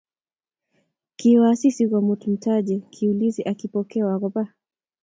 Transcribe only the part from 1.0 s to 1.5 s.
Kiwo